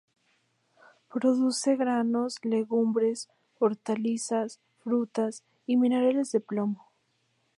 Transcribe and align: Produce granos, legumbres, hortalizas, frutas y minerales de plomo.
Produce 1.13 1.75
granos, 1.75 2.39
legumbres, 2.43 3.29
hortalizas, 3.59 4.59
frutas 4.79 5.43
y 5.67 5.77
minerales 5.77 6.31
de 6.31 6.39
plomo. 6.39 6.89